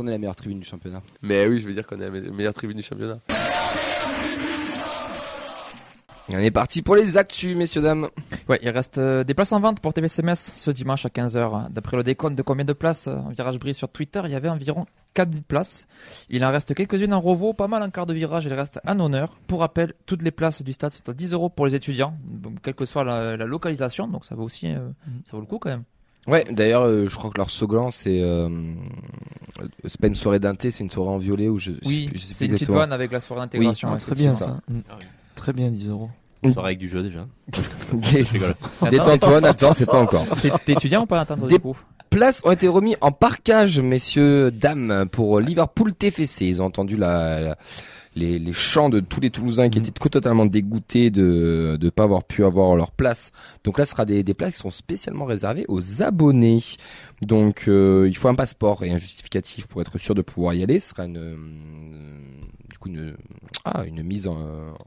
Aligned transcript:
qu'on 0.00 0.06
est 0.06 0.12
la 0.12 0.18
meilleure 0.18 0.36
tribune 0.36 0.60
du 0.60 0.66
championnat. 0.66 1.02
Mais 1.20 1.46
oui, 1.46 1.58
je 1.58 1.66
veux 1.66 1.74
dire 1.74 1.86
qu'on 1.86 2.00
est 2.00 2.10
la 2.10 2.30
meilleure 2.32 2.54
tribune 2.54 2.78
du 2.78 2.82
championnat. 2.82 3.18
on 6.30 6.38
est 6.38 6.50
parti 6.50 6.80
pour 6.80 6.96
les 6.96 7.18
actus, 7.18 7.54
messieurs, 7.54 7.82
dames. 7.82 8.08
Ouais, 8.48 8.58
il 8.62 8.70
reste 8.70 8.96
euh, 8.96 9.24
des 9.24 9.34
places 9.34 9.52
en 9.52 9.60
vente 9.60 9.80
pour 9.80 9.92
TVCMS 9.92 10.36
ce 10.36 10.70
dimanche 10.70 11.04
à 11.04 11.10
15h. 11.10 11.70
D'après 11.70 11.98
le 11.98 12.02
décompte 12.02 12.34
de 12.34 12.42
combien 12.42 12.64
de 12.64 12.72
places 12.72 13.08
euh, 13.08 13.16
en 13.16 13.28
virage 13.28 13.58
bris 13.58 13.74
sur 13.74 13.90
Twitter, 13.90 14.22
il 14.24 14.30
y 14.30 14.34
avait 14.34 14.48
environ 14.48 14.86
4 15.12 15.42
places. 15.42 15.86
Il 16.30 16.44
en 16.44 16.50
reste 16.50 16.74
quelques-unes 16.74 17.12
en 17.12 17.20
Rovo, 17.20 17.52
pas 17.52 17.68
mal 17.68 17.82
en 17.82 17.90
quart 17.90 18.06
de 18.06 18.14
virage, 18.14 18.46
il 18.46 18.54
reste 18.54 18.80
un 18.86 18.98
honneur. 19.00 19.36
Pour 19.48 19.60
rappel, 19.60 19.92
toutes 20.06 20.22
les 20.22 20.30
places 20.30 20.62
du 20.62 20.72
stade 20.72 20.92
sont 20.92 21.10
à 21.10 21.12
10 21.12 21.34
euros 21.34 21.50
pour 21.50 21.66
les 21.66 21.74
étudiants, 21.74 22.14
donc, 22.24 22.62
quelle 22.62 22.74
que 22.74 22.86
soit 22.86 23.04
la, 23.04 23.36
la 23.36 23.44
localisation, 23.44 24.08
donc 24.08 24.24
ça 24.24 24.34
vaut 24.34 24.44
aussi, 24.44 24.68
euh, 24.68 24.88
ça 25.24 25.32
vaut 25.32 25.40
le 25.40 25.46
coup 25.46 25.58
quand 25.58 25.70
même. 25.70 25.84
Ouais, 26.26 26.44
d'ailleurs, 26.50 26.82
euh, 26.82 27.08
je 27.08 27.16
crois 27.16 27.30
que 27.30 27.38
leur 27.38 27.50
slogan, 27.50 27.90
c'est 27.90 28.20
euh, 28.22 28.48
c'est 29.84 30.00
pas 30.00 30.06
une 30.06 30.14
soirée 30.14 30.38
d'inté, 30.38 30.70
c'est 30.70 30.84
une 30.84 30.90
soirée 30.90 31.10
en 31.10 31.18
violet 31.18 31.48
où 31.48 31.58
je. 31.58 31.72
Oui, 31.84 32.10
c'est 32.16 32.46
une 32.46 32.52
petite 32.52 32.70
vanne 32.70 32.92
avec 32.92 33.12
la 33.12 33.20
soirée 33.20 33.42
d'intégration. 33.42 33.88
Oui, 33.88 33.94
ouais, 33.94 34.00
Très 34.00 34.14
bien 34.14 34.30
ça. 34.30 34.46
ça. 34.46 34.60
Très 35.34 35.52
bien, 35.52 35.70
10 35.70 35.88
euros. 35.88 36.10
Une 36.42 36.52
soirée 36.52 36.68
avec 36.70 36.78
du 36.78 36.88
jeu 36.88 37.02
déjà. 37.02 37.26
Détends-toi, 38.90 39.40
Nathan, 39.40 39.72
c'est 39.72 39.86
pas 39.86 40.00
encore. 40.00 40.26
T'es 40.64 40.72
étudiant 40.72 41.02
ou 41.02 41.06
pas 41.06 41.20
attends, 41.20 41.36
Des- 41.36 41.54
du 41.54 41.60
coup? 41.60 41.76
Places 42.10 42.42
ont 42.44 42.50
été 42.50 42.68
remis 42.68 42.96
en 43.00 43.12
parquage, 43.12 43.80
messieurs, 43.80 44.50
dames, 44.50 45.06
pour 45.10 45.40
Liverpool 45.40 45.94
TFC. 45.94 46.46
Ils 46.46 46.60
ont 46.60 46.66
entendu 46.66 46.96
la, 46.96 47.40
la- 47.40 47.58
les, 48.16 48.40
les 48.40 48.52
chants 48.52 48.88
de 48.88 48.98
tous 48.98 49.20
les 49.20 49.30
Toulousains 49.30 49.68
qui 49.70 49.78
étaient 49.78 49.92
totalement 49.92 50.44
dégoûtés 50.44 51.10
de 51.10 51.78
ne 51.80 51.90
pas 51.90 52.02
avoir 52.02 52.24
pu 52.24 52.44
avoir 52.44 52.74
leur 52.74 52.90
place. 52.90 53.30
Donc 53.62 53.78
là, 53.78 53.86
ce 53.86 53.92
sera 53.92 54.04
des, 54.04 54.24
des 54.24 54.34
places 54.34 54.54
qui 54.54 54.58
sont 54.58 54.72
spécialement 54.72 55.26
réservées 55.26 55.64
aux 55.68 56.02
abonnés. 56.02 56.58
Donc, 57.22 57.66
euh, 57.68 58.06
il 58.08 58.16
faut 58.16 58.26
un 58.26 58.34
passeport 58.34 58.82
et 58.82 58.90
un 58.90 58.96
justificatif 58.98 59.68
pour 59.68 59.80
être 59.80 59.96
sûr 59.98 60.16
de 60.16 60.22
pouvoir 60.22 60.54
y 60.54 60.64
aller. 60.64 60.80
Ce 60.80 60.88
sera 60.90 61.04
une, 61.04 61.18
euh, 61.18 61.36
du 62.70 62.78
coup, 62.78 62.88
une, 62.88 63.14
ah, 63.64 63.84
une 63.84 64.02
mise 64.02 64.26
en, 64.26 64.38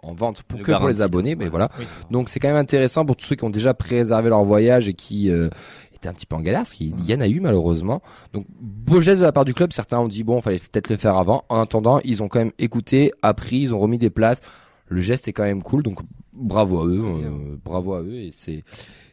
en 0.01 0.13
vente 0.13 0.43
pour 0.43 0.61
que 0.61 0.71
pour 0.71 0.87
les 0.87 1.01
abonnés. 1.01 1.35
Mais 1.35 1.49
voilà. 1.49 1.69
Oui. 1.77 1.85
Donc 2.09 2.29
c'est 2.29 2.39
quand 2.39 2.47
même 2.47 2.57
intéressant 2.57 3.05
pour 3.05 3.15
tous 3.15 3.25
ceux 3.25 3.35
qui 3.35 3.43
ont 3.43 3.49
déjà 3.49 3.73
préservé 3.73 4.29
leur 4.29 4.43
voyage 4.43 4.87
et 4.87 4.93
qui 4.93 5.29
euh, 5.29 5.49
étaient 5.93 6.09
un 6.09 6.13
petit 6.13 6.25
peu 6.25 6.35
en 6.35 6.41
galère, 6.41 6.61
parce 6.61 6.73
qu'il 6.73 6.99
y 7.05 7.13
en 7.13 7.21
a 7.21 7.27
eu 7.27 7.39
malheureusement. 7.39 8.01
Donc 8.33 8.45
beau 8.59 9.01
geste 9.01 9.19
de 9.19 9.25
la 9.25 9.31
part 9.31 9.45
du 9.45 9.53
club, 9.53 9.71
certains 9.73 9.99
ont 9.99 10.07
dit 10.07 10.23
bon, 10.23 10.41
fallait 10.41 10.57
peut-être 10.59 10.89
le 10.89 10.97
faire 10.97 11.17
avant. 11.17 11.45
En 11.49 11.59
attendant, 11.59 11.99
ils 12.03 12.23
ont 12.23 12.27
quand 12.27 12.39
même 12.39 12.53
écouté, 12.57 13.11
appris, 13.21 13.59
ils 13.59 13.73
ont 13.73 13.79
remis 13.79 13.97
des 13.97 14.09
places. 14.09 14.41
Le 14.87 15.01
geste 15.01 15.27
est 15.27 15.33
quand 15.33 15.43
même 15.43 15.63
cool, 15.63 15.81
donc 15.81 15.99
bravo 16.33 16.81
à 16.81 16.85
eux, 16.85 17.01
euh, 17.03 17.55
bravo 17.63 17.93
à 17.93 18.01
eux 18.01 18.15
et 18.15 18.31
c'est 18.31 18.63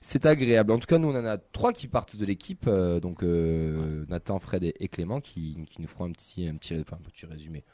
c'est 0.02 0.26
agréable. 0.26 0.72
En 0.72 0.78
tout 0.78 0.86
cas, 0.86 0.98
nous 0.98 1.08
on 1.08 1.14
en 1.14 1.24
a 1.24 1.38
trois 1.38 1.72
qui 1.72 1.86
partent 1.86 2.16
de 2.16 2.26
l'équipe, 2.26 2.64
euh, 2.66 3.00
donc 3.00 3.22
euh, 3.22 4.04
Nathan, 4.08 4.38
Fred 4.40 4.64
et, 4.64 4.74
et 4.80 4.88
Clément 4.88 5.20
qui, 5.20 5.58
qui 5.66 5.80
nous 5.80 5.88
feront 5.88 6.06
un 6.06 6.12
petit 6.12 6.48
un 6.48 6.56
petit 6.56 6.74
enfin, 6.80 6.96
un 6.96 7.08
petit 7.08 7.24
résumé, 7.24 7.64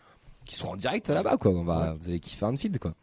qui 0.47 0.57
seront 0.57 0.73
en 0.73 0.77
direct 0.77 1.09
là-bas 1.11 1.37
quoi. 1.37 1.51
On 1.51 1.65
va 1.65 1.95
vous 2.01 2.09
allez 2.09 2.21
kiffer 2.21 2.47
Anfield 2.47 2.79
quoi. 2.79 2.95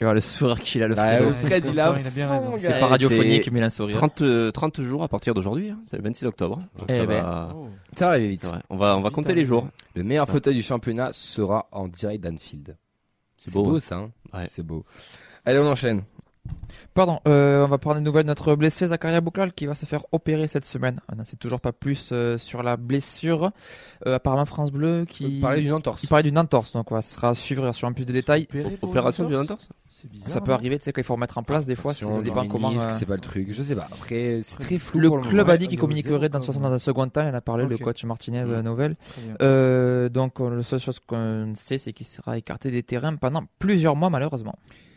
Et 0.00 0.04
voilà, 0.04 0.14
le 0.14 0.20
sourire 0.20 0.60
qu'il 0.60 0.82
a, 0.82 0.88
le 0.88 0.94
Bah, 0.96 1.16
Fredo. 1.18 1.30
euh, 1.30 1.34
Fred, 1.46 1.66
il 1.66 1.78
a, 1.80 1.96
Il 2.00 2.06
a 2.06 2.10
bien 2.10 2.28
raison. 2.28 2.52
C'est 2.58 2.80
pas 2.80 2.88
radiophonique, 2.88 3.50
mais 3.52 3.60
il 3.60 3.62
a 3.62 3.66
un 3.66 3.70
sourire. 3.70 3.94
30, 3.96 4.22
euh, 4.22 4.50
30 4.50 4.80
jours 4.82 5.04
à 5.04 5.08
partir 5.08 5.34
d'aujourd'hui, 5.34 5.70
hein. 5.70 5.78
c'est 5.84 5.96
le 5.96 6.02
26 6.02 6.26
octobre. 6.26 6.56
Donc 6.76 6.86
Eh 6.88 6.94
ça 6.94 7.06
ben. 7.06 7.22
va- 7.22 7.52
Oh. 7.54 7.68
Ça 7.96 8.06
va 8.06 8.12
aller 8.14 8.26
vite. 8.28 8.46
On 8.70 8.76
va, 8.76 8.96
on 8.96 9.02
va 9.02 9.10
compter 9.10 9.34
les 9.34 9.44
jours. 9.44 9.68
Le 9.94 10.02
meilleur 10.02 10.28
fauteuil 10.28 10.56
du 10.56 10.62
championnat 10.62 11.10
sera 11.12 11.68
en 11.70 11.86
direct 11.86 12.24
d'Anfield. 12.24 12.76
C'est 13.36 13.50
C'est 13.50 13.54
beau, 13.54 13.62
beau, 13.66 13.76
hein. 13.76 13.80
ça. 13.80 13.96
hein 13.96 14.10
Ouais. 14.34 14.46
C'est 14.48 14.64
beau. 14.64 14.84
Allez, 15.44 15.60
on 15.60 15.66
enchaîne. 15.70 16.02
Pardon, 16.92 17.18
euh, 17.26 17.64
on 17.64 17.68
va 17.68 17.78
prendre 17.78 17.96
des 17.96 18.02
nouvelles 18.02 18.22
de 18.24 18.28
notre 18.28 18.54
blessé 18.54 18.86
Zakaria 18.86 19.20
Bouklal 19.20 19.52
qui 19.52 19.66
va 19.66 19.74
se 19.74 19.86
faire 19.86 20.04
opérer 20.12 20.46
cette 20.46 20.64
semaine. 20.64 21.00
On 21.12 21.16
n'en 21.16 21.24
sait 21.24 21.36
toujours 21.36 21.60
pas 21.60 21.72
plus 21.72 22.10
euh, 22.12 22.38
sur 22.38 22.62
la 22.62 22.76
blessure. 22.76 23.50
Euh, 24.06 24.16
apparemment 24.16 24.44
France 24.44 24.70
Bleu 24.70 25.04
qui 25.08 25.40
parlez 25.40 25.62
d'une 25.62 25.72
entorse. 25.72 26.02
il 26.02 26.08
parlait 26.08 26.22
d'une 26.22 26.38
entorse, 26.38 26.72
donc 26.72 26.86
ce 26.90 27.00
sera 27.14 27.30
à 27.30 27.34
suivre 27.34 27.72
sur 27.72 27.88
un 27.88 27.92
plus 27.92 28.06
de 28.06 28.12
détails. 28.12 28.46
Opération 28.82 29.24
une 29.24 29.30
du 29.30 29.36
entorse 29.36 29.64
entorse 29.64 29.68
C'est 29.88 30.10
bizarre. 30.10 30.30
Ça 30.30 30.40
peut 30.40 30.50
non 30.50 30.56
arriver, 30.56 30.78
tu 30.78 30.84
sais, 30.84 30.92
quand 30.92 31.00
il 31.00 31.04
faut 31.04 31.14
remettre 31.14 31.38
en 31.38 31.42
place 31.42 31.66
des 31.66 31.74
fois, 31.74 31.94
ça 31.94 32.04
Attention, 32.04 32.22
dépend 32.22 32.46
comment. 32.46 32.72
euh, 32.72 32.78
c'est 32.88 33.06
pas 33.06 33.14
le 33.14 33.20
truc. 33.20 33.52
Je 33.52 33.62
sais 33.62 33.74
pas. 33.74 33.88
Après, 33.90 34.40
c'est 34.42 34.58
très 34.58 34.78
flou. 34.78 35.00
Le 35.00 35.08
pour 35.08 35.20
club 35.22 35.48
a 35.50 35.56
dit 35.56 35.66
qu'il 35.66 35.78
communiquerait 35.78 36.28
dans, 36.28 36.38
un 36.66 36.78
second 36.78 37.08
temps. 37.08 37.22
Il 37.22 37.28
en 37.28 37.34
a 37.34 37.40
parlé 37.40 37.66
le 37.66 37.78
coach 37.78 38.04
Martinez 38.04 38.44
Mm. 38.44 38.60
Novel. 38.60 38.96
Euh, 39.42 40.08
donc 40.08 40.38
la 40.40 40.62
seule 40.62 40.78
chose 40.78 41.00
qu'on 41.00 41.52
sait, 41.54 41.78
c'est 41.78 41.92
qu'il 41.92 42.06
sera 42.06 42.38
écarté 42.38 42.70
des 42.70 42.82
terrains 42.82 43.16
pendant 43.16 43.42
plusieurs 43.58 43.96
mois 43.96 44.10
malheureusement. 44.10 44.56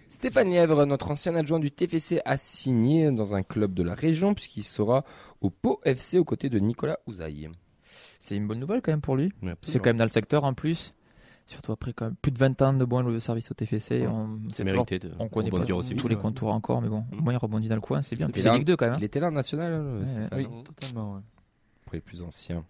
Stéphane 0.10 0.50
Lièvre, 0.50 0.86
notre 0.86 1.12
ancien 1.12 1.36
adjoint 1.36 1.60
du 1.60 1.70
TFC, 1.72 2.22
a 2.26 2.38
signé 2.38 3.12
dans 3.12 3.34
un 3.36 3.44
club 3.44 3.74
de 3.74 3.84
la 3.84 3.94
région 3.94 4.34
puisqu'il 4.34 4.64
sera 4.64 5.04
au 5.42 5.50
Pau 5.50 5.80
FC 5.84 6.18
aux 6.18 6.24
côtés 6.24 6.50
de 6.50 6.60
Nicolas 6.60 7.00
Ouzaï. 7.08 7.50
C'est 8.20 8.36
une 8.36 8.48
bonne 8.48 8.60
nouvelle 8.60 8.82
quand 8.82 8.92
même 8.92 9.02
pour 9.02 9.16
lui. 9.16 9.32
C'est 9.64 9.80
quand 9.80 9.90
même 9.90 9.98
dans 9.98 10.06
le 10.06 10.10
secteur 10.10 10.44
en 10.44 10.54
plus. 10.54 10.94
Surtout 11.46 11.72
après 11.72 11.94
quand 11.94 12.06
même 12.06 12.16
plus 12.22 12.32
de 12.32 12.40
20 12.40 12.62
ans 12.62 12.74
de 12.74 12.84
bon 12.84 13.20
service 13.20 13.50
au 13.52 13.54
TFC. 13.54 14.02
Ouais. 14.02 14.08
On, 14.08 14.40
C'est 14.52 14.64
toujours- 14.64 14.66
mérité 14.86 15.00
de 15.00 15.12
on 15.20 15.30
connaît 15.30 15.50
pas 15.50 15.60
tous 15.64 15.72
aussi 15.74 15.90
tous 15.96 16.08
vite. 16.08 16.18
les 16.18 16.22
contours 16.22 16.52
encore, 16.52 16.82
mais 16.82 16.90
bon, 16.90 17.06
au 17.14 17.22
moins 17.22 17.32
il 17.34 17.38
rebondit 17.38 17.70
dans 17.70 17.76
le 17.76 17.82
coin, 17.82 18.02
c'est 18.02 18.18
bien. 18.18 18.30
C'est 18.34 18.52
Ligue 18.54 18.66
2 18.66 18.76
quand 18.76 18.86
même. 18.86 18.96
hein. 18.96 19.00
Il 19.00 19.06
était 19.06 19.22
là 19.22 19.28
en 19.28 19.32
national, 19.32 20.00
Ouais, 20.00 20.08
Stéphane, 20.08 20.30
Oui, 20.36 20.48
totalement. 20.66 21.14
ouais. 21.16 21.22
pour 21.86 21.94
les 21.96 22.02
plus 22.02 22.22
anciens. 22.22 22.66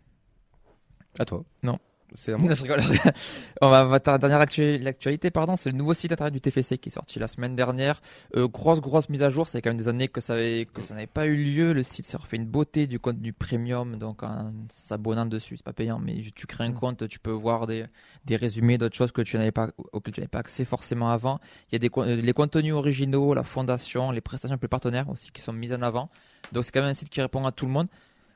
À 1.18 1.26
toi. 1.26 1.44
Non. 1.64 1.80
C'est. 2.14 2.32
Non, 2.38 2.54
je 2.56 2.62
rigole. 2.64 2.80
On 3.62 3.70
va, 3.70 3.84
va 3.84 4.00
ta 4.00 4.18
dernière 4.18 4.40
actu- 4.40 4.78
l'actualité, 4.78 5.30
pardon, 5.30 5.56
c'est 5.56 5.70
le 5.72 5.78
nouveau 5.78 5.94
site 5.94 6.12
internet 6.12 6.34
du 6.34 6.40
TFC 6.42 6.78
qui 6.78 6.90
est 6.90 6.92
sorti 6.92 7.20
la 7.20 7.28
semaine 7.28 7.56
dernière. 7.56 8.02
Euh, 8.36 8.48
grosse, 8.48 8.80
grosse 8.80 9.10
mise 9.10 9.24
à 9.24 9.30
jour. 9.30 9.48
C'est 9.48 9.62
quand 9.62 9.70
même 9.70 9.78
des 9.78 9.88
années 9.88 10.08
que 10.08 10.22
ça 10.22 10.34
avait, 10.34 10.68
que 10.74 10.82
ça 10.82 10.94
n'avait 10.94 11.06
pas 11.08 11.26
eu 11.28 11.36
lieu. 11.36 11.74
Le 11.74 11.84
site 11.84 12.06
s'est 12.06 12.18
refait 12.18 12.38
une 12.38 12.46
beauté 12.46 12.88
du 12.88 13.00
contenu 13.00 13.34
premium, 13.34 13.98
donc 13.98 14.24
en 14.24 14.54
s'abonnant 14.70 15.26
dessus, 15.26 15.58
c'est 15.58 15.66
pas 15.66 15.74
payant, 15.74 16.00
mais 16.00 16.22
tu 16.34 16.48
crées 16.48 16.64
un 16.64 16.72
compte, 16.72 17.08
tu 17.08 17.20
peux 17.20 17.32
voir 17.32 17.68
des, 17.68 17.86
des 18.26 18.36
résumés 18.38 18.78
d'autres 18.78 18.96
choses 18.96 19.12
que 19.12 19.22
tu 19.22 19.38
n'avais 19.38 19.52
pas, 19.52 19.70
auxquelles 19.92 20.14
tu 20.14 20.22
n'avais 20.22 20.30
pas 20.30 20.40
accès 20.40 20.64
forcément 20.66 21.10
avant. 21.10 21.40
Il 21.72 21.76
y 21.76 21.76
a 21.76 21.80
des, 21.80 21.90
euh, 21.98 22.16
les 22.22 22.34
contenus 22.34 22.74
originaux, 22.74 23.34
la 23.34 23.44
fondation, 23.44 24.12
les 24.12 24.22
prestations 24.22 24.58
plus 24.58 24.70
partenaires 24.70 25.10
aussi 25.10 25.32
qui 25.32 25.42
sont 25.42 25.54
mises 25.54 25.74
en 25.74 25.82
avant. 25.82 26.10
Donc 26.54 26.64
c'est 26.64 26.72
quand 26.72 26.82
même 26.82 26.90
un 26.90 26.94
site 26.94 27.10
qui 27.10 27.22
répond 27.22 27.46
à 27.46 27.52
tout 27.52 27.66
le 27.66 27.72
monde. 27.72 27.88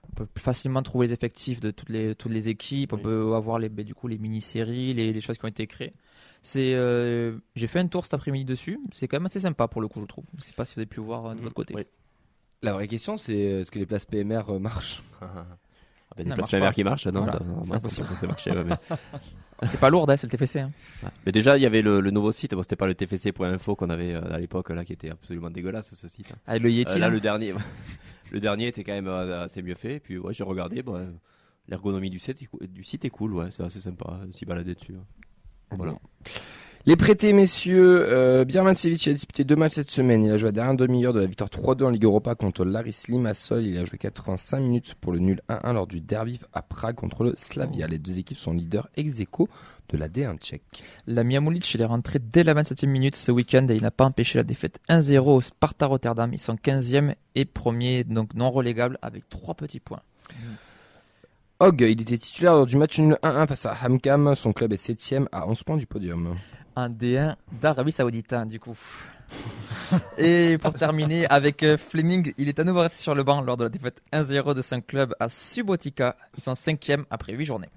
On 0.09 0.16
peut 0.16 0.25
plus 0.25 0.41
facilement 0.41 0.81
trouver 0.81 1.07
les 1.07 1.13
effectifs 1.13 1.59
de 1.59 1.72
toutes 1.72 1.89
les, 1.89 2.16
toutes 2.16 2.31
les 2.31 2.50
équipes. 2.50 2.94
On 2.94 2.97
Oui. 2.97 3.03
peut 3.03 3.34
avoir 3.35 3.59
les, 3.59 3.69
ben, 3.69 3.85
du 3.85 3.94
coup, 3.95 4.07
les 4.07 4.17
mini-séries, 4.17 4.94
les, 4.94 5.13
les 5.13 5.22
choses 5.22 5.38
qui 5.38 5.45
ont 5.45 5.50
été 5.50 5.67
créées. 5.67 5.94
C'est, 6.41 6.73
euh, 6.73 7.38
j'ai 7.56 7.67
fait 7.67 7.79
un 7.79 7.88
tour 7.88 8.03
cet 8.06 8.13
après-midi 8.16 8.45
dessus. 8.45 8.79
C'est 8.91 9.07
quand 9.07 9.17
même 9.17 9.28
assez 9.28 9.40
sympa 9.41 9.67
pour 9.67 9.81
le 9.81 9.88
coup, 9.88 10.01
je 10.01 10.06
trouve. 10.07 10.25
Je 10.38 10.44
sais 10.44 10.53
pas 10.53 10.66
si 10.66 10.75
vous 10.75 10.79
avez 10.81 10.88
pu 10.88 11.00
voir 11.00 11.25
euh, 11.28 11.35
de 11.35 11.41
votre 11.41 11.53
côté. 11.53 11.73
Oui. 11.75 11.84
La 12.63 12.73
vraie 12.73 12.88
question, 12.88 13.17
c'est 13.17 13.35
est-ce 13.38 13.72
que 13.72 13.79
les 13.79 13.85
places 13.85 14.06
PMR 14.06 14.44
euh, 14.50 14.59
marchent? 14.59 15.01
Ah, 16.13 16.17
ben, 16.17 16.23
des 16.23 16.29
marche 16.35 16.50
places 16.50 16.61
pas. 16.61 16.73
qui 16.73 16.84
marchent, 16.84 17.07
non, 17.07 17.22
Voilà, 17.23 17.40
bah, 17.40 17.45
c'est 17.61 17.67
moi, 17.69 17.78
impossible. 17.78 18.06
ça, 18.07 18.16
ça 18.16 18.28
marchait, 18.28 18.51
ouais, 18.51 18.66
mais... 18.66 18.75
C'est 19.67 19.79
pas 19.79 19.90
lourd, 19.91 20.09
hein, 20.09 20.17
c'est 20.17 20.25
le 20.29 20.38
TFC. 20.38 20.59
Hein. 20.59 20.72
mais 21.25 21.31
déjà, 21.31 21.56
il 21.56 21.61
y 21.61 21.66
avait 21.67 21.81
le, 21.84 22.01
le 22.01 22.11
nouveau 22.11 22.31
site, 22.34 22.53
bon, 22.56 22.63
c'était 22.63 22.75
pas 22.75 22.88
le 22.88 22.95
tfc.info 22.95 23.75
qu'on 23.78 23.90
avait 23.91 24.13
euh, 24.16 24.34
à 24.34 24.40
l'époque, 24.40 24.72
là, 24.72 24.84
qui 24.84 24.91
était 24.91 25.09
absolument 25.11 25.50
dégueulasse, 25.51 25.94
ce 25.94 26.07
site. 26.09 26.31
hein. 26.34 26.38
Avec 26.47 26.63
le 26.63 26.72
Yeti. 26.72 26.94
Euh, 26.95 26.97
là. 26.97 27.09
le 27.09 27.19
dernier, 27.22 27.53
le 28.31 28.39
dernier 28.39 28.67
était 28.67 28.83
quand 28.83 28.93
même 28.93 29.07
euh, 29.07 29.43
assez 29.43 29.61
mieux 29.61 29.75
fait. 29.75 29.95
Et 29.95 29.99
puis, 29.99 30.17
j'ai 30.31 30.43
regardé. 30.43 30.81
bah, 30.81 31.05
L'ergonomie 31.67 32.09
du 32.09 32.19
site, 32.19 33.05
est 33.05 33.09
cool, 33.11 33.51
c'est 33.51 33.63
assez 33.63 33.79
sympa 33.79 34.21
de 34.25 34.31
s'y 34.31 34.45
balader 34.45 34.73
dessus. 34.73 34.95
hein. 34.95 35.05
Voilà. 35.77 35.93
Les 36.87 36.95
prêtés, 36.95 37.31
messieurs, 37.31 38.07
euh, 38.07 38.43
Birman 38.43 38.75
Sevic 38.75 39.07
a 39.07 39.13
disputé 39.13 39.43
deux 39.43 39.55
matchs 39.55 39.73
cette 39.75 39.91
semaine. 39.91 40.23
Il 40.23 40.31
a 40.31 40.37
joué 40.37 40.47
la 40.47 40.51
dernière 40.51 40.75
demi-heure 40.75 41.13
de 41.13 41.19
la 41.19 41.27
victoire 41.27 41.47
3-2 41.47 41.83
en 41.83 41.89
Ligue 41.91 42.05
Europa 42.05 42.33
contre 42.33 42.65
Laris 42.65 43.03
Limassol. 43.07 43.63
Il 43.63 43.77
a 43.77 43.85
joué 43.85 43.99
85 43.99 44.59
minutes 44.59 44.95
pour 44.95 45.13
le 45.13 45.19
nul 45.19 45.41
1-1 45.47 45.73
lors 45.73 45.85
du 45.85 46.01
derby 46.01 46.39
à 46.53 46.63
Prague 46.63 46.95
contre 46.95 47.23
le 47.23 47.33
Slavia. 47.35 47.85
Les 47.85 47.99
deux 47.99 48.17
équipes 48.17 48.39
sont 48.39 48.53
leaders 48.53 48.89
ex 48.95 49.19
aequo 49.19 49.47
de 49.89 49.97
la 49.97 50.09
D1 50.09 50.39
tchèque. 50.39 50.63
La 51.05 51.23
Miamulic, 51.23 51.71
il 51.71 51.81
est 51.81 51.85
rentré 51.85 52.17
dès 52.17 52.43
la 52.43 52.55
27e 52.55 52.87
minute 52.87 53.15
ce 53.15 53.31
week-end 53.31 53.67
et 53.69 53.75
il 53.75 53.83
n'a 53.83 53.91
pas 53.91 54.05
empêché 54.05 54.39
la 54.39 54.43
défaite 54.43 54.79
1-0 54.89 55.19
au 55.19 55.39
Sparta 55.39 55.85
Rotterdam. 55.85 56.33
Ils 56.33 56.39
sont 56.39 56.55
15e 56.55 57.13
et 57.35 57.45
premier, 57.45 58.03
donc 58.05 58.33
non 58.33 58.49
relégable 58.49 58.97
avec 59.03 59.29
trois 59.29 59.53
petits 59.53 59.79
points. 59.79 60.01
Hogg, 61.59 61.81
il 61.81 62.01
était 62.01 62.17
titulaire 62.17 62.53
lors 62.53 62.66
du 62.66 62.75
match 62.75 62.97
nul 62.97 63.19
1-1 63.22 63.45
face 63.45 63.67
à 63.67 63.75
Hamkam. 63.84 64.34
Son 64.34 64.51
club 64.51 64.73
est 64.73 64.77
7 64.77 65.27
à 65.31 65.47
11 65.47 65.61
points 65.61 65.77
du 65.77 65.85
podium. 65.85 66.35
Un 66.76 66.90
D1 66.90 67.35
d'Arabie 67.62 67.91
Saoudite, 67.91 68.34
hein, 68.34 68.46
du 68.46 68.59
coup. 68.59 68.78
Et 70.18 70.58
pour 70.58 70.73
terminer 70.73 71.26
avec 71.28 71.64
euh, 71.64 71.78
Fleming, 71.78 72.34
il 72.38 72.50
est 72.50 72.59
à 72.59 72.64
nouveau 72.64 72.82
resté 72.82 72.97
sur 73.02 73.16
le 73.16 73.23
banc 73.23 73.41
lors 73.41 73.58
de 73.58 73.64
la 73.64 73.70
défaite 73.70 74.02
1-0 74.14 74.53
de 74.56 74.62
son 74.62 74.82
club 74.82 75.14
à 75.20 75.29
Subotica. 75.29 76.16
Ils 76.38 76.44
sont 76.44 76.56
cinquième 76.56 77.06
après 77.09 77.34
8 77.34 77.46
journées. 77.46 77.70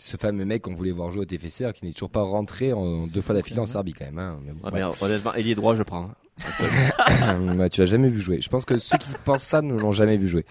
Ce 0.00 0.16
fameux 0.16 0.44
mec 0.44 0.62
qu'on 0.62 0.74
voulait 0.74 0.92
voir 0.92 1.10
jouer 1.10 1.22
au 1.22 1.24
TFC, 1.24 1.62
alors 1.64 1.74
qu'il 1.74 1.88
n'est 1.88 1.94
toujours 1.94 2.10
pas 2.10 2.22
rentré 2.22 2.72
en 2.72 2.98
deux 3.06 3.20
fois 3.20 3.34
d'affilée 3.34 3.58
en 3.60 3.66
Serbie 3.66 3.92
quand 3.94 4.04
même. 4.04 4.18
hein. 4.18 4.38
Mais 4.44 4.52
bon, 4.52 4.64
Ouais, 4.64 4.70
bref. 4.82 4.98
mais, 5.00 5.06
honnêtement, 5.06 5.34
ailier 5.34 5.54
droit, 5.56 5.74
je 5.74 5.82
prends. 5.82 6.04
hein. 6.04 7.68
Tu 7.72 7.80
l'as 7.80 7.86
jamais 7.86 8.08
vu 8.08 8.20
jouer. 8.20 8.40
Je 8.40 8.48
pense 8.48 8.64
que 8.64 8.78
ceux 8.78 8.96
qui 8.98 9.10
pensent 9.24 9.42
ça 9.42 9.60
ne 9.60 9.74
l'ont 9.76 9.90
jamais 9.92 10.16
vu 10.16 10.28
jouer. 10.28 10.44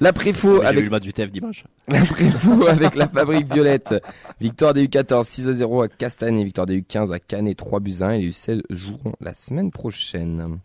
La 0.00 0.12
préfo 0.12 0.62
avec 0.62 0.78
vu 0.78 0.84
le 0.84 0.90
match 0.90 1.02
du 1.02 1.12
TF 1.12 1.30
dimanche. 1.30 1.64
la 1.88 2.04
préfo 2.04 2.66
avec 2.66 2.94
la 2.94 3.08
fabrique 3.08 3.52
violette. 3.52 3.94
Victoire 4.40 4.74
des 4.74 4.86
U14 4.86 5.24
6 5.24 5.48
à 5.48 5.52
0 5.52 5.82
à 5.82 5.88
Castagne 5.88 6.38
et 6.38 6.44
victoire 6.44 6.66
des 6.66 6.80
U15 6.80 7.12
à 7.12 7.18
Canet 7.18 7.56
3 7.56 7.80
buts 7.80 7.96
à 8.00 8.06
1 8.06 8.10
et 8.12 8.18
les 8.22 8.30
U16 8.30 8.62
joueront 8.70 9.14
la 9.20 9.34
semaine 9.34 9.70
prochaine. 9.70 10.60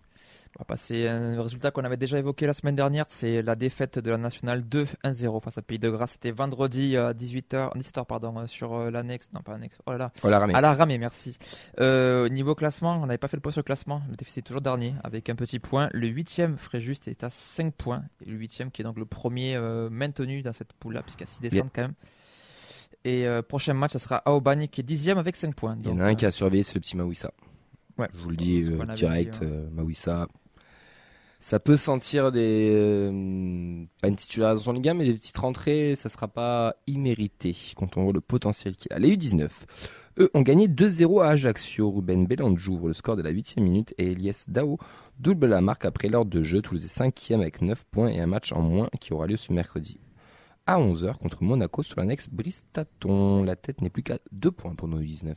On 0.56 0.62
va 0.62 0.66
passer 0.66 1.08
à 1.08 1.16
un 1.16 1.42
résultat 1.42 1.72
qu'on 1.72 1.84
avait 1.84 1.98
déjà 1.98 2.20
évoqué 2.20 2.46
la 2.46 2.54
semaine 2.54 2.76
dernière, 2.76 3.06
c'est 3.10 3.42
la 3.42 3.56
défaite 3.56 3.98
de 3.98 4.12
la 4.12 4.20
nationale 4.20 4.62
2-1-0 4.62 5.42
face 5.42 5.58
à 5.58 5.64
Pays 5.64 5.80
de 5.80 5.90
Grâce. 5.90 6.12
C'était 6.12 6.30
vendredi 6.30 6.96
à 6.96 7.12
18h, 7.14 7.76
17h 7.76 8.06
pardon, 8.06 8.38
euh, 8.38 8.46
sur 8.46 8.74
euh, 8.76 8.92
l'annexe, 8.92 9.32
non 9.34 9.42
pas 9.42 9.54
l'annexe, 9.54 9.80
oh 9.88 9.92
là 9.94 9.98
là, 9.98 10.12
Oh 10.24 10.30
la 10.30 10.38
ramée. 10.38 10.54
à 10.54 10.62
la 10.62 10.76
ramée, 10.76 11.00
merci. 11.00 11.40
Euh, 11.80 12.30
niveau 12.30 12.54
classement, 12.54 13.00
on 13.02 13.08
n'avait 13.08 13.18
pas 13.18 13.28
fait 13.28 13.38
le 13.38 13.42
point 13.42 13.52
sur 13.52 13.62
le 13.62 13.66
classement, 13.66 14.04
le 14.12 14.16
déficit 14.16 14.40
est 14.40 14.42
toujours 14.48 14.62
dernier 14.62 14.94
avec 15.04 15.28
un 15.30 15.36
petit 15.36 15.58
point. 15.58 15.90
Le 15.92 16.06
huitième 16.08 16.58
Fréjus 16.60 16.98
est 17.08 17.24
à 17.24 17.32
5 17.32 17.74
points, 17.74 18.04
et 18.24 18.30
le 18.30 18.36
huitième 18.38 18.70
qui 18.70 18.84
est 18.84 18.86
donc 18.86 19.00
le 19.00 19.06
premier 19.06 19.56
euh, 19.56 19.90
maintenu 19.90 20.44
dans 20.44 20.54
cette 20.54 20.74
poule-là, 20.74 21.02
puisqu'il 21.02 21.24
y 21.24 21.30
a 21.30 21.32
6 21.32 21.42
descentes 21.42 21.72
quand 21.74 21.82
même. 21.82 21.94
Et 23.06 23.28
euh, 23.28 23.42
prochain 23.42 23.74
match, 23.74 23.94
ça 23.94 24.00
sera 24.00 24.18
Aobani 24.26 24.70
qui 24.70 24.82
est 24.82 24.84
dixième 24.84 25.18
avec 25.18 25.36
5 25.36 25.56
points. 25.56 25.76
Il 25.82 25.90
y 25.90 25.92
en 25.92 26.00
a 26.00 26.06
un 26.06 26.16
qui 26.16 26.28
a 26.28 26.32
surveillé, 26.32 26.62
c'est 26.62 26.76
le 26.76 26.80
petit 26.82 26.96
Mawissa. 26.96 27.32
Ouais. 27.98 28.08
Je 28.14 28.20
vous 28.22 28.30
le 28.30 28.36
dis 28.36 28.64
direct, 28.96 29.40
dit, 29.40 29.46
ouais. 29.46 29.52
euh, 29.52 29.70
Mawissa. 29.72 30.28
Ça 31.44 31.60
peut 31.60 31.76
sentir 31.76 32.32
des 32.32 32.72
euh, 32.74 33.84
pas 34.02 34.08
une 34.08 34.16
titularisation 34.16 34.72
en 34.72 34.76
Ligue 34.76 34.88
1, 34.88 34.94
mais 34.94 35.04
des 35.04 35.16
petites 35.16 35.38
rentrées, 35.38 35.94
ça 35.94 36.08
sera 36.08 36.30
pas 36.30 36.74
immérité 36.88 37.54
quand 37.76 37.98
on 37.98 38.04
voit 38.04 38.14
le 38.14 38.22
potentiel 38.22 38.78
qu'il 38.78 38.94
a. 38.94 38.98
Les 38.98 39.18
U19, 39.18 39.50
eux 40.20 40.32
ont 40.34 40.42
gagné 40.42 40.70
2-0 40.70 41.22
à 41.22 41.28
Ajaccio. 41.32 41.92
Ruben 41.92 42.28
Bellange 42.28 42.66
ouvre 42.70 42.88
le 42.88 42.94
score 42.94 43.18
de 43.18 43.22
la 43.22 43.32
8 43.32 43.58
minute 43.58 43.94
et 43.98 44.14
Elias 44.14 44.46
Dao 44.48 44.78
double 45.20 45.48
la 45.48 45.60
marque 45.60 45.84
après 45.84 46.08
l'heure 46.08 46.24
de 46.24 46.44
jeu. 46.44 46.62
Toulouse 46.62 46.86
est 46.86 46.98
5e 46.98 47.42
avec 47.42 47.62
9 47.62 47.84
points 47.92 48.08
et 48.08 48.22
un 48.22 48.28
match 48.28 48.54
en 48.54 48.62
moins 48.62 48.88
qui 49.02 49.12
aura 49.12 49.28
lieu 49.28 49.36
ce 49.36 49.52
mercredi 49.52 50.00
à 50.66 50.80
11h 50.80 51.18
contre 51.18 51.44
Monaco 51.44 51.84
sur 51.84 52.00
l'annexe 52.00 52.30
Bristaton. 52.30 53.44
La 53.44 53.56
tête 53.56 53.82
n'est 53.82 53.90
plus 53.90 54.04
qu'à 54.04 54.20
2 54.32 54.52
points 54.52 54.76
pour 54.76 54.88
nos 54.88 55.00
U19. 55.02 55.36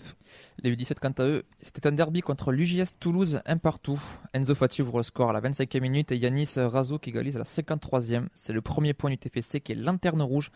Les 0.62 0.74
U17, 0.74 0.94
quant 1.00 1.10
à 1.18 1.24
eux, 1.24 1.42
c'était 1.60 1.86
un 1.86 1.92
derby 1.92 2.20
contre 2.20 2.52
l'UJS 2.52 2.94
Toulouse, 3.00 3.40
un 3.44 3.56
partout. 3.56 4.00
Enzo 4.34 4.54
Fati 4.54 4.82
ouvre 4.82 4.98
le 4.98 5.02
score 5.02 5.30
à 5.30 5.32
la 5.32 5.40
25e 5.40 5.80
minute 5.80 6.12
et 6.12 6.16
Yanis 6.16 6.50
Razou 6.56 6.98
qui 6.98 7.10
égalise 7.10 7.36
à 7.36 7.40
la 7.40 7.44
53e. 7.44 8.26
C'est 8.34 8.52
le 8.52 8.60
premier 8.60 8.94
point 8.94 9.10
du 9.10 9.18
TFC 9.18 9.60
qui 9.60 9.72
est 9.72 9.76
lanterne 9.76 10.22
rouge. 10.22 10.52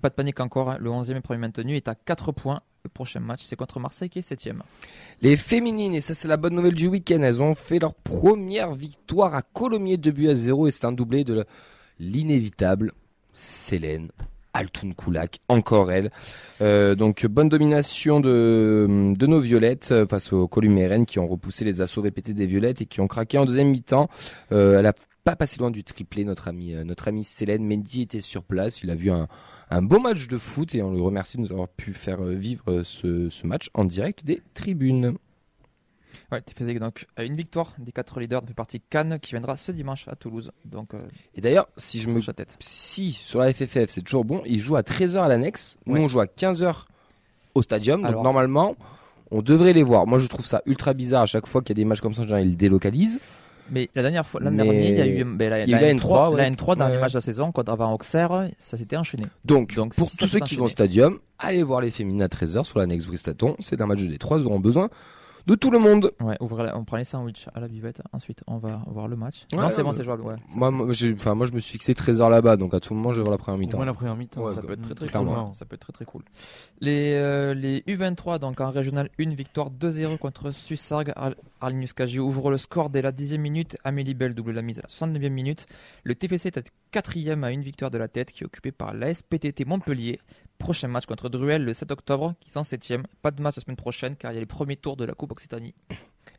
Pas 0.00 0.08
de 0.08 0.14
panique 0.14 0.40
encore, 0.40 0.70
hein. 0.70 0.78
le 0.80 0.90
11e 0.90 1.16
et 1.16 1.20
premier 1.20 1.40
maintenu 1.40 1.76
est 1.76 1.88
à 1.88 1.94
4 1.94 2.32
points. 2.32 2.60
Le 2.84 2.90
prochain 2.90 3.20
match, 3.20 3.42
c'est 3.42 3.56
contre 3.56 3.80
Marseille 3.80 4.10
qui 4.10 4.18
est 4.18 4.30
7e. 4.30 4.60
Les 5.22 5.36
féminines, 5.36 5.94
et 5.94 6.00
ça 6.00 6.12
c'est 6.12 6.28
la 6.28 6.36
bonne 6.36 6.54
nouvelle 6.54 6.74
du 6.74 6.86
week-end, 6.86 7.22
elles 7.22 7.40
ont 7.40 7.54
fait 7.54 7.78
leur 7.78 7.94
première 7.94 8.74
victoire 8.74 9.34
à 9.34 9.40
Colomiers 9.40 9.96
2 9.96 10.10
buts 10.10 10.28
à 10.28 10.34
0 10.34 10.66
et 10.66 10.70
c'est 10.70 10.84
un 10.84 10.92
doublé 10.92 11.24
de 11.24 11.46
l'inévitable 11.98 12.92
Célène 13.34 14.10
Altoun 14.54 14.94
Koulak, 14.94 15.40
encore 15.48 15.90
elle. 15.90 16.10
Euh, 16.62 16.94
donc 16.94 17.26
bonne 17.26 17.48
domination 17.48 18.20
de, 18.20 18.86
nos 19.20 19.40
violettes 19.40 19.90
euh, 19.90 20.06
face 20.06 20.32
aux 20.32 20.48
Columérennes 20.48 21.06
qui 21.06 21.18
ont 21.18 21.26
repoussé 21.26 21.64
les 21.64 21.80
assauts 21.80 22.02
répétés 22.02 22.32
des 22.32 22.46
violettes 22.46 22.80
et 22.80 22.86
qui 22.86 23.00
ont 23.00 23.08
craqué 23.08 23.36
en 23.36 23.44
deuxième 23.44 23.68
mi-temps. 23.68 24.08
Euh, 24.52 24.78
elle 24.78 24.86
a 24.86 24.94
pas 25.24 25.36
passé 25.36 25.58
loin 25.58 25.70
du 25.70 25.82
triplé, 25.84 26.24
notre 26.24 26.48
ami, 26.48 26.74
notre 26.84 27.10
Célène. 27.22 27.66
Mendy 27.66 28.02
était 28.02 28.20
sur 28.20 28.44
place, 28.44 28.82
il 28.82 28.90
a 28.90 28.94
vu 28.94 29.10
un, 29.10 29.26
beau 29.82 29.98
match 29.98 30.28
de 30.28 30.36
foot 30.38 30.74
et 30.74 30.82
on 30.82 30.92
le 30.92 31.00
remercie 31.00 31.38
de 31.38 31.42
nous 31.42 31.50
avoir 31.50 31.68
pu 31.68 31.94
faire 31.94 32.22
vivre 32.22 32.82
ce 32.84 33.46
match 33.46 33.70
en 33.72 33.86
direct 33.86 34.22
des 34.24 34.42
tribunes. 34.52 35.16
Ouais, 36.32 36.40
TFC 36.42 36.78
donc 36.78 37.06
a 37.16 37.24
une 37.24 37.36
victoire 37.36 37.72
des 37.78 37.92
4 37.92 38.20
leaders 38.20 38.42
de 38.42 38.52
partie 38.52 38.80
Cannes 38.80 39.18
qui 39.20 39.32
viendra 39.32 39.56
ce 39.56 39.72
dimanche 39.72 40.06
à 40.08 40.16
Toulouse. 40.16 40.50
Donc, 40.64 40.94
euh, 40.94 40.98
Et 41.34 41.40
d'ailleurs, 41.40 41.68
si 41.76 42.00
je 42.00 42.08
me 42.08 42.14
sur 42.20 42.24
sa 42.26 42.32
tête. 42.32 42.56
si 42.60 43.12
sur 43.12 43.40
la 43.40 43.52
FFF 43.52 43.86
c'est 43.88 44.02
toujours 44.02 44.24
bon, 44.24 44.42
ils 44.46 44.60
jouent 44.60 44.76
à 44.76 44.82
13h 44.82 45.18
à 45.22 45.28
l'annexe, 45.28 45.78
nous 45.86 45.94
Ouais. 45.94 46.00
on 46.00 46.08
joue 46.08 46.20
à 46.20 46.26
15h 46.26 46.84
au 47.54 47.62
stadium, 47.62 48.00
donc 48.02 48.08
Alors, 48.10 48.22
normalement 48.24 48.76
on 49.30 49.42
devrait 49.42 49.72
les 49.72 49.82
voir. 49.82 50.06
Moi 50.06 50.18
je 50.18 50.26
trouve 50.26 50.46
ça 50.46 50.62
ultra 50.66 50.92
bizarre 50.94 51.22
à 51.22 51.26
chaque 51.26 51.46
fois 51.46 51.62
qu'il 51.62 51.70
y 51.76 51.80
a 51.80 51.82
des 51.82 51.84
matchs 51.88 52.00
comme 52.00 52.14
ça, 52.14 52.26
genre 52.26 52.38
ils 52.38 52.56
délocalisent. 52.56 53.18
Mais 53.70 53.88
la 53.94 54.02
dernière 54.02 54.26
fois, 54.26 54.42
l'année 54.42 54.58
dernière, 54.62 54.90
il 54.90 54.94
y 54.98 55.00
a 55.00 55.06
eu 55.06 55.24
ben, 55.24 55.48
la, 55.48 55.64
il 55.64 55.70
y 55.70 55.74
a 55.74 55.78
eu 55.78 55.80
la 55.80 55.94
N3, 55.94 56.30
ouais. 56.32 56.36
la 56.36 56.50
N3 56.50 56.76
dans 56.76 56.84
Ouais. 56.84 56.92
les 56.92 56.98
matchs 57.00 57.12
de 57.12 57.16
la 57.16 57.22
saison 57.22 57.50
contre 57.50 57.72
avant 57.72 57.94
Auxerre, 57.94 58.50
ça 58.58 58.76
s'était 58.76 58.98
enchaîné. 58.98 59.24
Donc, 59.46 59.74
Donc, 59.74 59.94
pour 59.94 60.10
tous 60.14 60.26
ceux 60.26 60.40
qui 60.40 60.56
vont 60.56 60.66
au 60.66 60.68
stadium, 60.68 61.18
allez 61.38 61.62
voir 61.62 61.80
les 61.80 61.90
féminines 61.90 62.20
à 62.20 62.28
13h 62.28 62.66
sur 62.66 62.78
l'annexe 62.78 63.06
Bristaton, 63.06 63.56
c'est 63.60 63.80
un 63.80 63.86
match 63.86 64.02
de 64.02 64.08
D3, 64.14 64.40
ils 64.40 64.46
auront 64.46 64.60
besoin 64.60 64.90
de 65.46 65.54
tout 65.54 65.70
le 65.70 65.78
monde. 65.78 66.12
Ouais, 66.20 66.36
on 66.40 66.84
prend 66.84 66.96
les 66.96 67.04
sandwichs 67.04 67.46
à 67.54 67.60
la 67.60 67.68
buvette. 67.68 68.00
Ensuite, 68.12 68.42
on 68.46 68.58
va 68.58 68.82
voir 68.86 69.08
le 69.08 69.16
match. 69.16 69.46
Ouais, 69.52 69.58
non, 69.58 69.68
c'est 69.70 69.76
ouais, 69.78 69.82
bon, 69.82 69.90
ouais. 69.90 69.96
c'est 69.96 70.04
jouable. 70.04 70.22
Ouais. 70.22 70.36
Moi, 70.54 70.70
moi, 70.70 70.86
j'ai- 70.92 71.12
enfin, 71.14 71.34
moi 71.34 71.46
je 71.46 71.52
me 71.52 71.60
suis 71.60 71.72
fixé 71.72 71.92
13h 71.94 72.28
là-bas, 72.30 72.56
donc 72.56 72.72
à 72.74 72.80
tout 72.80 72.94
moment 72.94 73.12
je 73.12 73.18
vais 73.18 73.22
voir 73.24 73.32
la 73.32 73.38
première 73.38 73.58
mi-temps. 73.58 73.76
moins 73.76 73.86
la 73.86 73.94
première 73.94 74.16
mi-temps. 74.16 74.42
Ouais, 74.42 74.52
ça 74.52 74.62
peut 74.62 74.72
être 74.72 74.82
très 74.82 74.94
très 74.94 75.06
cool. 75.08 75.28
Ça 75.52 75.64
peut 75.66 75.74
être 75.74 75.80
très 75.82 75.92
très 75.92 76.04
cool. 76.04 76.22
Les, 76.80 77.12
euh, 77.14 77.54
les 77.54 77.82
U23, 77.86 78.38
donc 78.38 78.60
en 78.60 78.70
régional 78.70 79.08
1, 79.18 79.34
victoire 79.34 79.70
2-0 79.70 80.16
contre 80.18 80.50
Sussargues. 80.50 81.12
Ar- 81.16 81.34
Arlinus 81.60 81.92
Kaji 81.92 82.18
ouvre 82.20 82.50
le 82.50 82.58
score 82.58 82.90
dès 82.90 83.02
la 83.02 83.12
10e 83.12 83.40
minute. 83.40 83.76
Amélie 83.84 84.14
Bell 84.14 84.34
double 84.34 84.52
la 84.52 84.62
mise 84.62 84.78
à 84.78 84.82
la 84.82 84.88
69e 84.88 85.30
minute. 85.32 85.66
Le 86.04 86.14
TFC 86.14 86.48
est 86.48 86.70
4e 86.94 87.42
à 87.42 87.50
une 87.50 87.62
victoire 87.62 87.90
de 87.90 87.98
la 87.98 88.06
tête 88.06 88.30
qui 88.30 88.44
est 88.44 88.46
occupé 88.46 88.70
par 88.70 88.94
la 88.94 89.12
SPTT 89.12 89.64
Montpellier. 89.66 90.20
Prochain 90.58 90.86
match 90.86 91.06
contre 91.06 91.28
Druel 91.28 91.64
le 91.64 91.74
7 91.74 91.90
octobre 91.90 92.34
qui 92.38 92.52
sont 92.52 92.62
7e. 92.62 93.02
Pas 93.20 93.32
de 93.32 93.42
match 93.42 93.56
la 93.56 93.62
semaine 93.62 93.76
prochaine 93.76 94.14
car 94.14 94.30
il 94.30 94.34
y 94.34 94.36
a 94.36 94.40
les 94.40 94.46
premiers 94.46 94.76
tours 94.76 94.96
de 94.96 95.04
la 95.04 95.12
Coupe 95.12 95.32
Occitanie. 95.32 95.74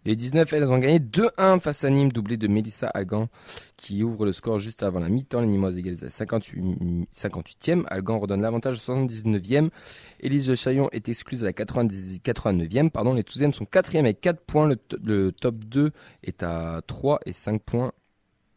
Les 0.05 0.15
19, 0.15 0.53
elles 0.53 0.71
ont 0.71 0.77
gagné 0.77 0.99
2-1 0.99 1.59
face 1.59 1.83
à 1.83 1.89
Nîmes, 1.89 2.11
doublé 2.11 2.37
de 2.37 2.47
Mélissa 2.47 2.87
Algan, 2.87 3.27
qui 3.75 4.03
ouvre 4.03 4.23
le 4.23 4.31
score 4.31 4.59
juste 4.59 4.81
avant 4.83 4.99
la 4.99 5.09
mi-temps. 5.09 5.41
Les 5.41 5.47
Nîmoises 5.47 5.77
égalisent 5.77 6.03
à 6.03 6.09
58, 6.09 7.07
58e. 7.13 7.83
Algan 7.87 8.19
redonne 8.19 8.41
l'avantage 8.41 8.77
au 8.77 8.93
79e. 8.93 9.71
Élise 10.21 10.53
Chaillon 10.53 10.89
est 10.91 11.09
excluse 11.09 11.41
à 11.43 11.47
la 11.47 11.53
90, 11.53 12.19
89e. 12.23 12.91
Pardon, 12.91 13.13
les 13.13 13.23
Touzièmes 13.23 13.51
sont 13.51 13.65
4e 13.65 13.99
avec 13.99 14.21
4 14.21 14.39
points. 14.41 14.67
Le, 14.67 14.77
le 15.03 15.31
top 15.33 15.55
2 15.65 15.91
est 16.23 16.43
à 16.43 16.81
3 16.85 17.19
et 17.25 17.33
5 17.33 17.61
points. 17.61 17.91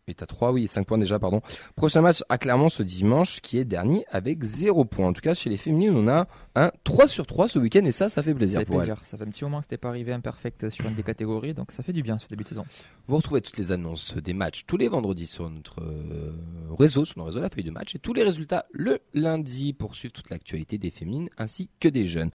Est 0.09 0.23
à 0.23 0.27
3, 0.27 0.53
oui, 0.53 0.65
et 0.65 0.67
5 0.67 0.87
points 0.87 0.99
déjà, 0.99 1.19
pardon. 1.19 1.41
Prochain 1.77 2.01
match 2.01 2.23
à 2.29 2.39
Clermont 2.39 2.69
ce 2.69 2.83
dimanche, 2.83 3.41
qui 3.41 3.59
est 3.59 3.65
dernier 3.65 4.05
avec 4.11 4.43
0 4.43 4.85
points. 4.85 5.07
En 5.09 5.13
tout 5.13 5.21
cas, 5.21 5.35
chez 5.35 5.51
les 5.51 5.57
féminines, 5.57 5.95
on 5.95 6.09
a 6.09 6.27
un 6.55 6.71
3 6.85 7.09
sur 7.09 7.27
3 7.27 7.49
ce 7.49 7.59
week-end, 7.59 7.85
et 7.85 7.93
ça, 7.93 8.09
ça 8.09 8.23
fait 8.23 8.31
Ça 8.31 8.37
plaisir 8.37 8.59
fait 8.61 8.65
pour 8.67 8.77
elles. 8.83 8.89
plaisir. 8.89 9.05
Ça 9.05 9.17
fait 9.17 9.25
un 9.25 9.31
petit 9.31 9.45
moment 9.45 9.59
que 9.59 9.65
c'était 9.65 9.77
pas 9.77 9.89
arrivé 9.89 10.13
imperfect 10.13 10.69
sur 10.71 10.87
une 10.87 10.95
des 10.95 11.03
catégories, 11.03 11.55
donc 11.55 11.73
ça 11.73 11.83
fait 11.83 11.93
du 11.93 12.03
bien 12.03 12.19
ce 12.19 12.29
début 12.29 12.45
de 12.45 12.49
saison. 12.49 12.65
Vous 13.07 13.17
retrouvez 13.17 13.41
toutes 13.41 13.57
les 13.59 13.73
annonces 13.73 14.15
des 14.17 14.33
matchs 14.35 14.65
tous 14.67 14.77
les 14.77 14.89
vendredis 14.89 15.27
sur 15.27 15.49
notre 15.49 15.81
euh, 15.83 16.33
réseau, 16.79 17.05
sur 17.05 17.19
notre 17.19 17.29
réseau 17.31 17.41
La 17.41 17.49
Feuille 17.51 17.65
de 17.65 17.71
Match, 17.71 17.95
et 17.95 17.99
tous 17.99 18.13
les 18.13 18.23
résultats 18.23 18.67
le 18.73 18.99
lundi 19.15 19.73
pour 19.73 19.95
suivre 19.95 20.13
toute 20.13 20.31
l'actualité 20.31 20.79
des 20.79 20.91
féminines 20.91 21.29
ainsi 21.39 21.69
que 21.81 21.89
des 21.89 22.07
jeunes. 22.07 22.31